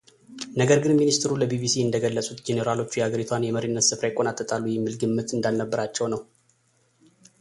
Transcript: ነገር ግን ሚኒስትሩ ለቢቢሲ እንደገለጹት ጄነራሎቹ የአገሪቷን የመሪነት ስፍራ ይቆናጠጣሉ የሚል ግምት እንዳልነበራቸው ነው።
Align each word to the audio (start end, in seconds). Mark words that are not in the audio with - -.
ነገር 0.59 0.77
ግን 0.83 0.93
ሚኒስትሩ 0.99 1.29
ለቢቢሲ 1.41 1.75
እንደገለጹት 1.83 2.39
ጄነራሎቹ 2.47 2.91
የአገሪቷን 2.99 3.45
የመሪነት 3.47 3.87
ስፍራ 3.89 4.07
ይቆናጠጣሉ 4.11 4.65
የሚል 4.77 4.95
ግምት 5.03 5.35
እንዳልነበራቸው 5.37 6.07
ነው። 6.15 6.23